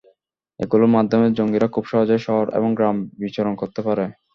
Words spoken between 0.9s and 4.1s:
মাধ্যমে জঙ্গিরা খুব সহজেই শহর এবং গ্রামে বিচরণ করতে পারে।